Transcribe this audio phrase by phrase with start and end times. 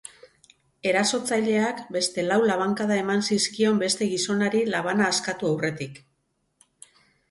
[0.91, 6.07] Erasotzaileak beste lau labankada eman zizkion beste gizonari labana askatu aurretik.